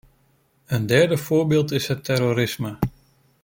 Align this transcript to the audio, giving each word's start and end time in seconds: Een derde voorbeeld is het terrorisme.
Een 0.65 0.85
derde 0.85 1.17
voorbeeld 1.17 1.71
is 1.71 1.87
het 1.87 2.03
terrorisme. 2.03 2.77